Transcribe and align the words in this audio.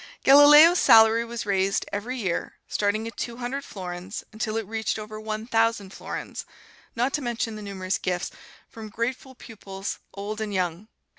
Galileo's 0.23 0.79
salary 0.79 1.23
was 1.23 1.45
raised 1.45 1.85
every 1.93 2.17
year, 2.17 2.55
starting 2.67 3.07
at 3.07 3.15
two 3.17 3.37
hundred 3.37 3.63
florins, 3.63 4.23
until 4.33 4.57
it 4.57 4.65
reached 4.65 4.97
over 4.97 5.19
one 5.21 5.45
thousand 5.45 5.93
florins, 5.93 6.43
not 6.95 7.13
to 7.13 7.21
mention 7.21 7.55
the 7.55 7.61
numerous 7.61 7.99
gifts 7.99 8.31
from 8.67 8.89
grateful 8.89 9.35
pupils, 9.35 9.99
old 10.15 10.41
and 10.41 10.55
young. 10.55 10.87